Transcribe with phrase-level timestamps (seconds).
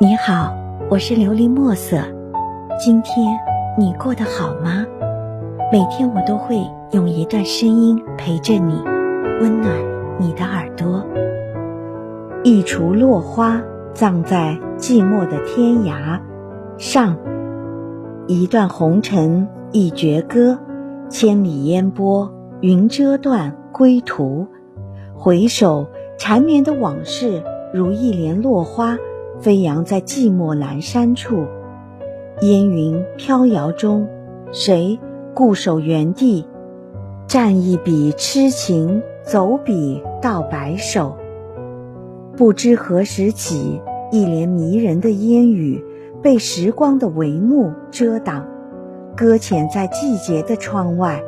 [0.00, 0.56] 你好，
[0.88, 1.96] 我是琉璃墨色。
[2.78, 3.36] 今天
[3.76, 4.86] 你过得好吗？
[5.72, 8.80] 每天我都会用一段声音陪着你，
[9.40, 9.74] 温暖
[10.20, 11.04] 你的耳朵。
[12.44, 13.60] 一锄落花，
[13.92, 16.20] 葬在寂寞的天涯
[16.76, 17.16] 上。
[18.28, 20.60] 一段红尘，一绝歌，
[21.08, 24.46] 千里烟波，云遮断归途。
[25.16, 25.88] 回首
[26.18, 27.42] 缠绵的往事，
[27.74, 28.96] 如一帘落花。
[29.40, 31.46] 飞扬在寂寞阑珊处，
[32.40, 34.08] 烟云飘摇中，
[34.50, 34.98] 谁
[35.32, 36.44] 固守原地，
[37.28, 41.16] 蘸一笔痴情，走笔到白首。
[42.36, 43.80] 不知何时起，
[44.10, 45.84] 一帘迷人的烟雨
[46.20, 48.44] 被时光的帷幕遮挡，
[49.16, 51.22] 搁浅在季节的窗外。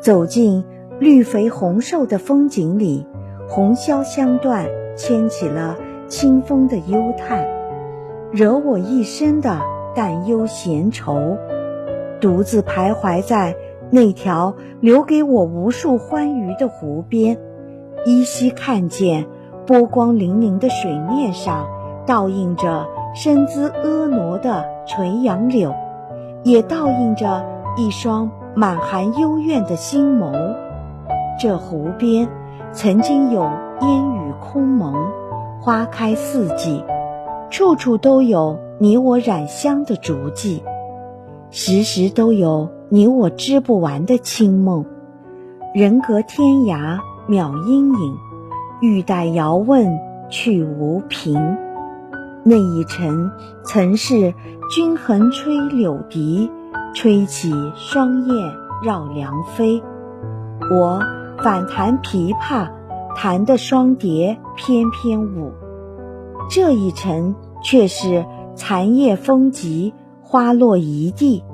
[0.00, 0.64] 走进
[0.98, 3.06] 绿肥红瘦的风景里，
[3.48, 5.78] 红消香断，牵起了。
[6.12, 7.42] 清风的幽叹，
[8.32, 9.62] 惹我一身的
[9.94, 11.38] 淡忧闲愁，
[12.20, 13.56] 独自徘徊在
[13.88, 17.38] 那条留给我无数欢愉的湖边，
[18.04, 19.24] 依稀看见
[19.66, 21.66] 波光粼粼的水面上
[22.06, 25.74] 倒映着身姿婀娜的垂杨柳，
[26.42, 27.42] 也倒映着
[27.78, 30.30] 一双满含幽怨的星眸。
[31.40, 32.28] 这湖边
[32.70, 35.21] 曾经有烟雨空蒙。
[35.64, 36.84] 花开四季，
[37.48, 40.60] 处处都有你我染香的足迹，
[41.52, 44.84] 时时都有你我织不完的清梦。
[45.72, 48.16] 人隔天涯渺阴影，
[48.80, 51.56] 欲待遥问去无凭。
[52.42, 53.30] 那一程
[53.64, 54.34] 曾是
[54.68, 56.50] 君横吹柳笛，
[56.92, 58.52] 吹起双燕
[58.82, 59.80] 绕梁飞。
[60.72, 61.00] 我
[61.38, 62.68] 反弹琵琶。
[63.14, 65.52] 弹的双蝶翩翩舞，
[66.50, 68.24] 这一程却是
[68.54, 71.44] 残叶风急，花落一地，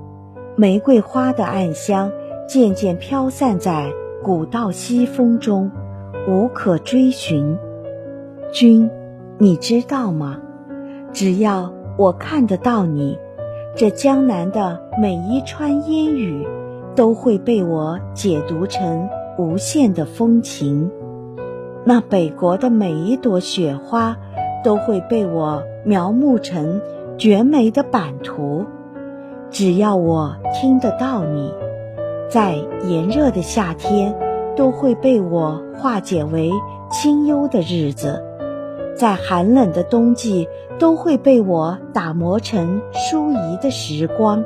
[0.57, 2.11] 玫瑰花的暗香
[2.49, 3.93] 渐渐飘散在
[4.23, 5.71] 古道西风中，
[6.27, 7.57] 无可追寻。
[8.53, 8.91] 君，
[9.39, 10.39] 你知道吗？
[11.13, 13.19] 只要我看得到你，
[13.77, 16.47] 这江南的每一川烟雨，
[16.95, 19.09] 都会被我解读成
[19.39, 20.91] 无限的风情。
[21.89, 24.19] 那北国的每一朵雪花，
[24.63, 26.83] 都会被我描摹成
[27.17, 28.67] 绝美的版图。
[29.49, 31.51] 只要我听得到你，
[32.29, 32.57] 在
[32.87, 34.15] 炎热的夏天，
[34.55, 36.53] 都会被我化解为
[36.91, 38.21] 清幽的日子；
[38.95, 40.47] 在寒冷的冬季，
[40.79, 44.45] 都会被我打磨成舒怡的时光。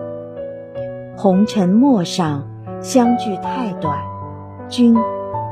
[1.17, 2.49] 红尘陌上，
[2.81, 3.99] 相聚太短，
[4.69, 4.97] 君。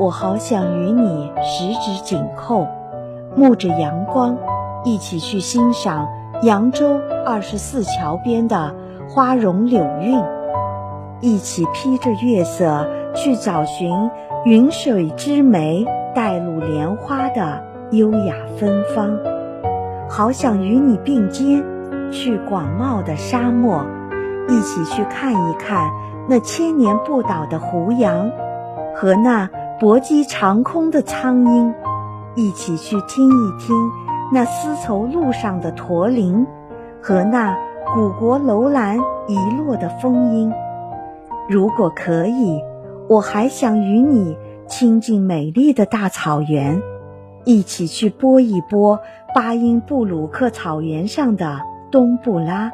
[0.01, 2.67] 我好想与你十指紧扣，
[3.37, 4.35] 沐着阳光，
[4.83, 6.09] 一起去欣赏
[6.43, 8.75] 扬州二十四桥边的
[9.11, 10.19] 花容柳韵，
[11.21, 14.11] 一起披着月色去找寻
[14.47, 19.19] 云水之湄带露莲花的优雅芬芳。
[20.09, 21.63] 好想与你并肩
[22.11, 23.85] 去广袤的沙漠，
[24.49, 25.91] 一起去看一看
[26.27, 28.31] 那千年不倒的胡杨
[28.95, 29.51] 和那。
[29.81, 31.75] 搏击长空的苍鹰，
[32.37, 33.75] 一起去听一听
[34.31, 36.47] 那丝绸路上的驼铃，
[37.01, 37.57] 和那
[37.95, 40.53] 古国楼兰遗落的风音。
[41.49, 42.61] 如果可以，
[43.09, 44.37] 我还想与你
[44.67, 46.83] 亲近美丽的大草原，
[47.47, 49.01] 一起去拨一拨
[49.35, 52.71] 巴音布鲁克草原上的冬布拉，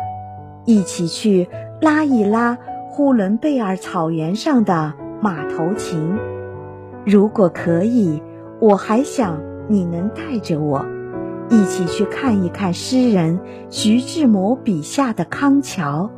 [0.65, 1.49] 一起去
[1.81, 2.59] 拉一拉
[2.91, 6.19] 呼伦贝尔草原上的马头琴。
[7.07, 8.21] 如果可以，
[8.59, 10.85] 我还想你能带着我，
[11.49, 13.39] 一起去看一看诗人
[13.71, 16.11] 徐志摩笔下的康桥。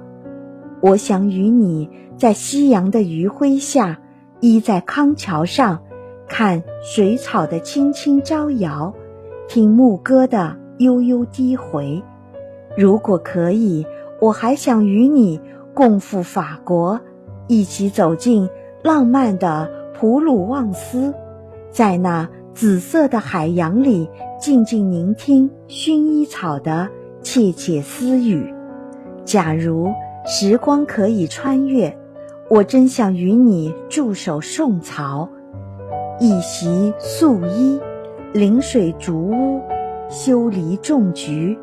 [0.81, 3.99] 我想与你在夕阳的余晖下，
[4.41, 5.79] 依在康桥上，
[6.27, 8.95] 看水草的轻轻招摇，
[9.47, 12.03] 听牧歌的悠悠低回。
[12.79, 13.85] 如果可以，
[14.23, 15.39] 我还想与你
[15.75, 16.99] 共赴法国，
[17.47, 18.49] 一起走进
[18.83, 19.77] 浪漫的。
[20.01, 21.13] 普鲁旺斯，
[21.73, 24.09] 在那紫色的海洋里，
[24.39, 26.89] 静静聆听薰衣草的
[27.21, 28.55] 窃窃私语。
[29.25, 29.93] 假如
[30.25, 31.99] 时光可以穿越，
[32.49, 35.29] 我真想与你驻守宋朝，
[36.21, 37.81] 一袭素衣，
[38.33, 39.61] 临水竹屋，
[40.09, 41.59] 修篱种菊。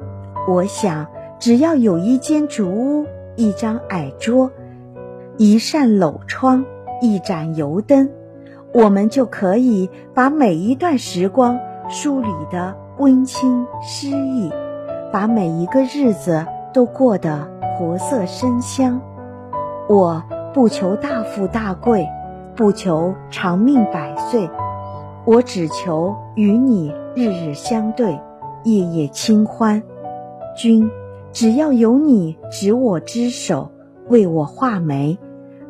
[0.46, 1.08] 我想，
[1.40, 3.06] 只要有一间竹屋，
[3.38, 4.52] 一张矮桌，
[5.38, 6.66] 一扇镂窗，
[7.02, 8.10] 一盏油灯。
[8.76, 11.58] 我们就可以把每一段时光
[11.88, 14.52] 梳理得温馨诗意，
[15.14, 17.48] 把每一个日子都过得
[17.80, 19.00] 活色生香。
[19.88, 20.22] 我
[20.54, 22.06] 不求大富大贵，
[22.54, 24.50] 不求长命百岁，
[25.24, 28.20] 我只求与你日日相对，
[28.66, 29.82] 夜夜清欢。
[30.54, 30.92] 君，
[31.32, 33.72] 只要有你执我之手，
[34.10, 35.18] 为我画眉，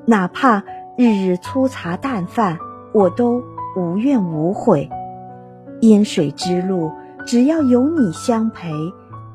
[0.05, 0.63] 哪怕
[0.97, 2.57] 日日粗茶淡饭，
[2.95, 3.43] 我都
[3.75, 4.89] 无怨无悔。
[5.81, 6.89] 烟水之路，
[7.27, 8.71] 只要有你相陪，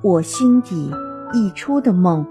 [0.00, 0.90] 我心底
[1.34, 2.24] 溢出的梦，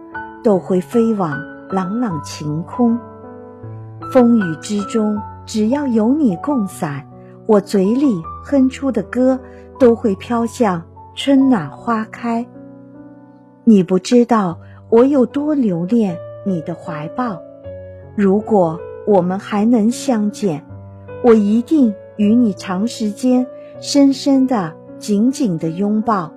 [0.44, 1.40] 都会飞往
[1.70, 2.98] 朗朗晴空。
[4.12, 7.08] 风雨之中，只要有你共伞，
[7.46, 8.08] 我嘴里
[8.44, 9.40] 哼出的歌，
[9.78, 10.82] 都会飘向
[11.14, 12.44] 春暖花开。
[13.66, 14.58] 你不知道
[14.90, 17.40] 我有多留恋你的怀抱。
[18.16, 20.66] 如果我们还能相见，
[21.24, 23.48] 我一定与你长时间、
[23.80, 26.34] 深深的、紧紧的拥抱。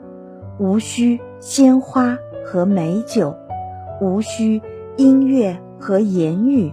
[0.58, 3.34] 无需鲜花和美酒，
[4.00, 4.60] 无需
[4.96, 6.72] 音乐和言语，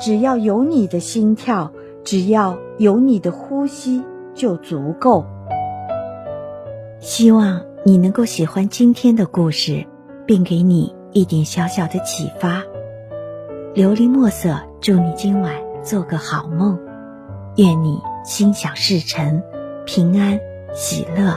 [0.00, 1.72] 只要有你的心跳，
[2.04, 4.04] 只要有你的呼吸
[4.34, 5.24] 就足够。
[7.00, 7.62] 希望。
[7.84, 9.86] 你能够喜欢今天的故事，
[10.26, 12.64] 并给你一点小小的启发。
[13.72, 16.78] 琉璃墨色，祝你今晚做个好梦，
[17.58, 19.42] 愿你心想事成，
[19.84, 20.38] 平安
[20.72, 21.36] 喜乐。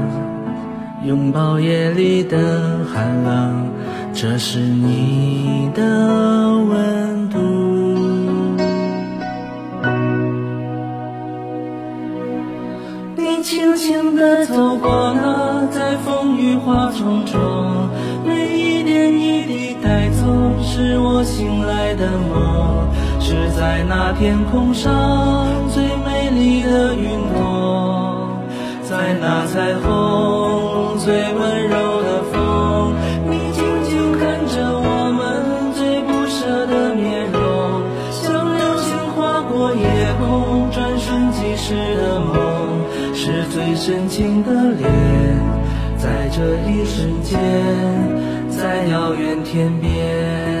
[1.03, 3.71] 拥抱夜里的寒冷，
[4.13, 5.81] 这是你的
[6.69, 7.39] 温度。
[13.15, 17.39] 你轻轻地走过那在风雨花丛中，
[18.23, 20.23] 每一点一滴带走
[20.61, 22.87] 是我醒来的梦，
[23.19, 28.37] 是在那天空上最美丽的云朵，
[28.83, 30.00] 在那彩虹。
[43.83, 44.87] 深情的脸，
[45.97, 46.39] 在这
[46.69, 47.39] 一瞬间，
[48.47, 50.60] 在遥远天边。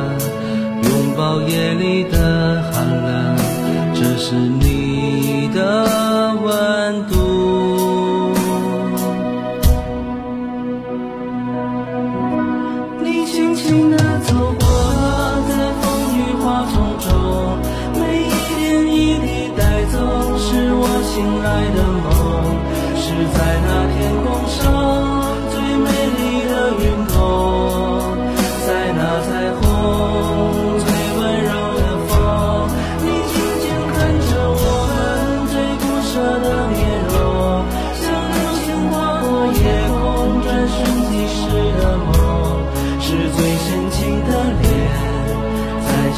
[1.11, 3.37] 拥抱夜里的寒冷，
[3.93, 4.80] 这是你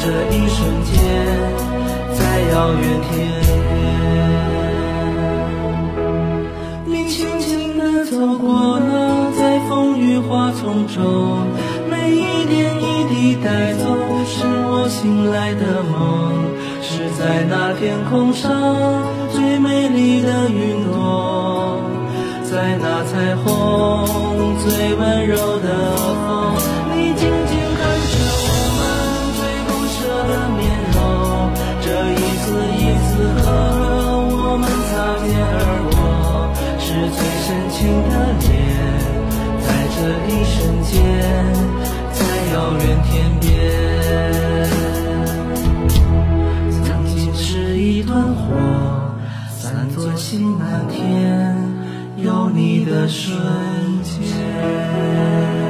[0.04, 0.92] 这一瞬间，
[2.12, 2.20] 在
[2.52, 3.10] 遥远天
[5.96, 11.46] 边，你轻轻地走过了，在风雨花丛中，
[11.88, 13.96] 每一点一滴带走，
[14.26, 16.52] 是我醒来的梦。
[16.82, 18.52] 是在那天空上
[19.32, 21.80] 最美丽的云朵，
[22.42, 24.06] 在那彩虹
[24.58, 25.53] 最温柔
[40.28, 40.92] 一瞬间，
[42.12, 42.20] 在
[42.52, 43.48] 遥远天边，
[46.84, 48.54] 曾经是一团火，
[49.50, 51.56] 散作星满天，
[52.16, 53.34] 有你的瞬
[54.02, 55.63] 间。